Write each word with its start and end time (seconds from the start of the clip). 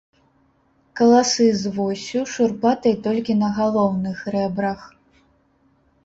Каласы 0.99 1.45
з 1.61 1.73
воссю, 1.75 2.23
шурпатай 2.35 2.95
толькі 3.07 3.35
на 3.41 3.49
галоўных 3.59 4.17
рэбрах. 4.37 4.81